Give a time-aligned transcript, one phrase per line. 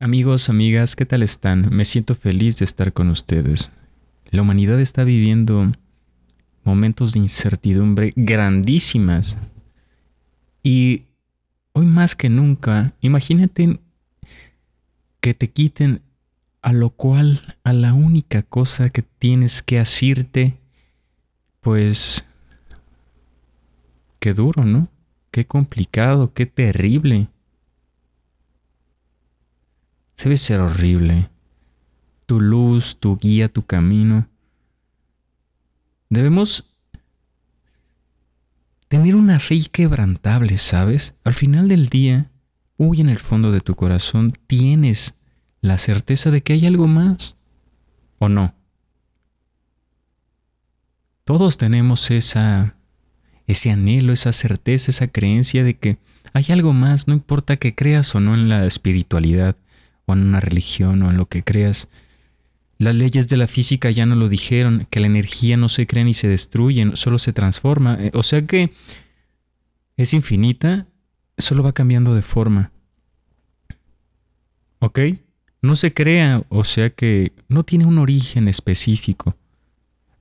[0.00, 1.68] Amigos, amigas, ¿qué tal están?
[1.70, 3.70] Me siento feliz de estar con ustedes.
[4.30, 5.68] La humanidad está viviendo
[6.64, 9.38] momentos de incertidumbre grandísimas.
[10.64, 11.04] Y
[11.72, 13.78] hoy más que nunca, imagínate
[15.20, 16.02] que te quiten
[16.60, 20.58] a lo cual, a la única cosa que tienes que asirte,
[21.60, 22.24] pues,
[24.18, 24.88] qué duro, ¿no?
[25.30, 27.28] Qué complicado, qué terrible.
[30.24, 31.28] Debe ser horrible.
[32.24, 34.26] Tu luz, tu guía, tu camino.
[36.08, 36.64] Debemos
[38.88, 41.14] tener una fe quebrantable, ¿sabes?
[41.24, 42.30] Al final del día,
[42.78, 45.14] hoy en el fondo de tu corazón tienes
[45.60, 47.36] la certeza de que hay algo más.
[48.18, 48.54] ¿O no?
[51.24, 52.76] Todos tenemos esa
[53.46, 55.98] ese anhelo, esa certeza, esa creencia de que
[56.32, 59.54] hay algo más, no importa que creas o no en la espiritualidad,
[60.06, 61.88] o en una religión, o en lo que creas.
[62.78, 66.04] Las leyes de la física ya no lo dijeron, que la energía no se crea
[66.04, 67.96] ni se destruye, solo se transforma.
[68.00, 68.72] Eh, o sea que
[69.96, 70.86] es infinita,
[71.38, 72.72] solo va cambiando de forma.
[74.80, 74.98] ¿Ok?
[75.62, 79.36] No se crea, o sea que no tiene un origen específico,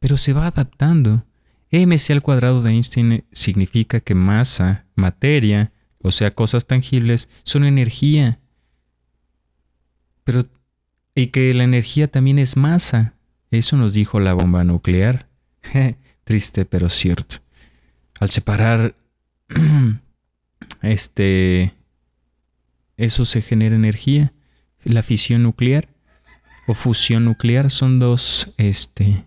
[0.00, 1.24] pero se va adaptando.
[1.70, 5.70] mc al cuadrado de Einstein significa que masa, materia,
[6.02, 8.40] o sea, cosas tangibles, son energía.
[10.28, 10.46] Pero
[11.14, 13.14] y que la energía también es masa.
[13.50, 15.26] Eso nos dijo la bomba nuclear.
[16.24, 17.36] Triste pero cierto.
[18.20, 18.94] Al separar
[20.82, 21.72] este
[22.98, 24.34] eso se genera energía.
[24.84, 25.88] La fisión nuclear
[26.66, 29.24] o fusión nuclear son dos este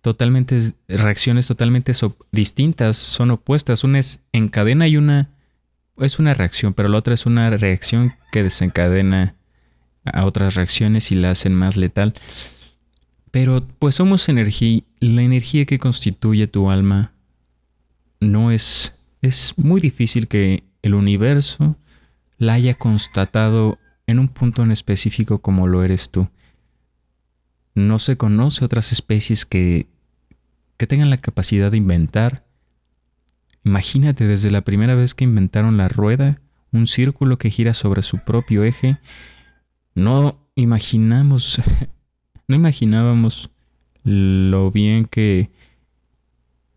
[0.00, 1.92] totalmente reacciones totalmente
[2.32, 5.30] distintas, son opuestas, una es en cadena y una
[5.96, 9.36] es una reacción, pero la otra es una reacción que desencadena
[10.04, 12.14] a otras reacciones y la hacen más letal.
[13.30, 17.12] Pero pues somos energía, la energía que constituye tu alma
[18.20, 21.76] no es es muy difícil que el universo
[22.38, 26.28] la haya constatado en un punto en específico como lo eres tú.
[27.74, 29.86] No se conoce otras especies que,
[30.76, 32.44] que tengan la capacidad de inventar.
[33.64, 36.40] Imagínate desde la primera vez que inventaron la rueda,
[36.72, 38.98] un círculo que gira sobre su propio eje
[39.94, 41.60] no imaginamos,
[42.48, 43.50] no imaginábamos
[44.04, 45.50] lo bien que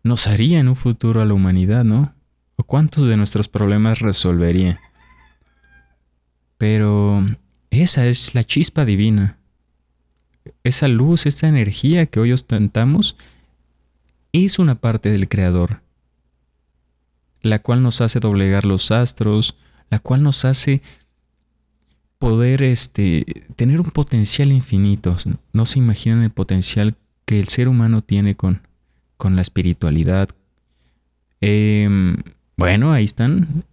[0.02, 2.14] nos haría en un futuro a la humanidad, ¿no?
[2.56, 4.80] O cuántos de nuestros problemas resolvería.
[6.58, 7.24] Pero
[7.70, 9.38] esa es la chispa divina.
[10.62, 13.16] Esa luz, esta energía que hoy ostentamos,
[14.32, 15.80] es una parte del Creador,
[17.40, 19.56] la cual nos hace doblegar los astros,
[19.90, 20.82] la cual nos hace
[22.24, 25.14] poder este, tener un potencial infinito.
[25.52, 26.94] No se imaginan el potencial
[27.26, 28.62] que el ser humano tiene con,
[29.18, 30.30] con la espiritualidad.
[31.42, 32.16] Em,
[32.56, 33.64] bueno, ahí están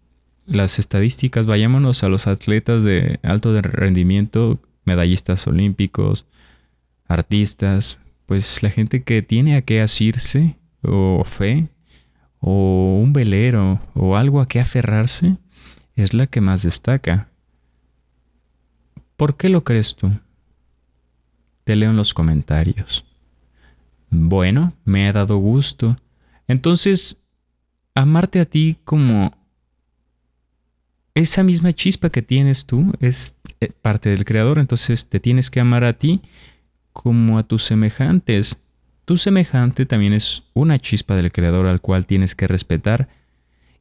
[0.46, 1.46] las estadísticas.
[1.46, 6.26] Vayámonos a los atletas de alto rendimiento, medallistas olímpicos,
[7.08, 11.70] artistas, pues la gente que tiene a qué asirse, o fe,
[12.42, 15.38] o un velero, o algo a qué aferrarse,
[15.96, 17.31] es la que más destaca.
[19.22, 20.10] ¿Por qué lo crees tú?
[21.64, 23.06] Te leo en los comentarios.
[24.10, 25.96] Bueno, me ha dado gusto.
[26.48, 27.30] Entonces,
[27.94, 29.32] amarte a ti como
[31.14, 35.60] esa misma chispa que tienes tú es eh, parte del Creador, entonces te tienes que
[35.60, 36.22] amar a ti
[36.92, 38.72] como a tus semejantes.
[39.06, 43.08] Tu semejante también es una chispa del Creador al cual tienes que respetar.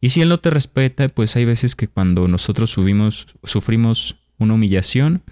[0.03, 4.55] Y si Él no te respeta, pues hay veces que cuando nosotros subimos, sufrimos una
[4.55, 5.23] humillación,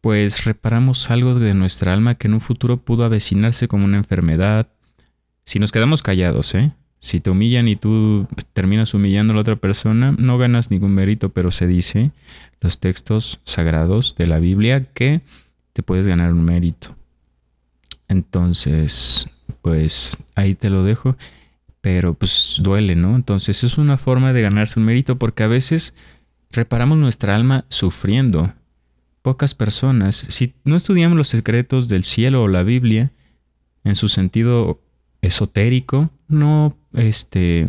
[0.00, 4.68] pues reparamos algo de nuestra alma que en un futuro pudo avecinarse como una enfermedad.
[5.44, 6.72] Si nos quedamos callados, ¿eh?
[7.00, 11.28] Si te humillan y tú terminas humillando a la otra persona, no ganas ningún mérito,
[11.28, 12.10] pero se dice
[12.60, 15.20] los textos sagrados de la Biblia que
[15.72, 16.96] te puedes ganar un mérito.
[18.08, 19.28] Entonces,
[19.62, 21.16] pues ahí te lo dejo,
[21.80, 23.14] pero pues duele, ¿no?
[23.14, 25.94] Entonces es una forma de ganarse un mérito porque a veces
[26.50, 28.52] reparamos nuestra alma sufriendo.
[29.22, 33.12] Pocas personas, si no estudiamos los secretos del cielo o la Biblia
[33.84, 34.80] en su sentido
[35.20, 37.68] esotérico, no, este,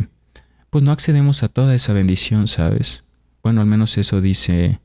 [0.70, 3.04] pues no accedemos a toda esa bendición, ¿sabes?
[3.42, 4.78] Bueno, al menos eso dice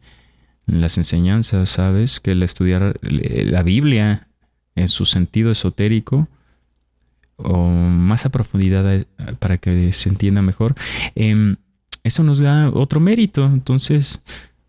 [0.65, 2.19] las enseñanzas, ¿sabes?
[2.19, 4.27] Que el estudiar la Biblia
[4.75, 6.27] en su sentido esotérico
[7.37, 9.05] o más a profundidad eh,
[9.39, 10.75] para que se entienda mejor,
[11.15, 11.57] em,
[12.05, 13.45] eso nos da otro mérito.
[13.45, 14.21] Entonces,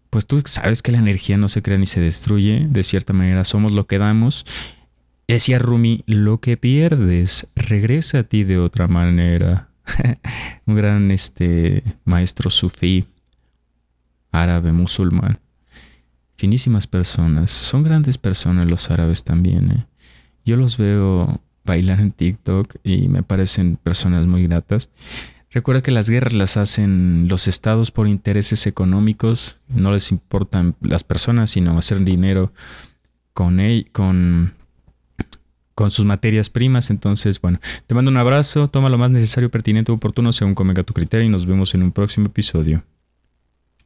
[0.09, 3.45] pues tú sabes que la energía no se crea ni se destruye, de cierta manera
[3.45, 4.47] somos lo que damos.
[5.29, 9.69] Decía Rumi, lo que pierdes regresa a ti de otra manera.
[10.67, 13.05] Un gran este, maestro sufí,
[14.33, 15.39] árabe, musulmán.
[16.39, 19.71] Finísimas personas, son grandes personas los árabes también.
[19.73, 19.87] ¿eh?
[20.47, 24.89] Yo los veo bailar en TikTok y me parecen personas muy gratas.
[25.51, 31.05] Recuerda que las guerras las hacen los estados por intereses económicos, no les importan las
[31.05, 32.53] personas, sino hacer dinero
[33.33, 33.61] con,
[33.93, 34.53] con,
[35.75, 36.91] con sus materias primas.
[36.91, 40.93] Entonces, bueno, te mando un abrazo, toma lo más necesario, pertinente, oportuno, según convenga tu
[40.95, 42.83] criterio y nos vemos en un próximo episodio.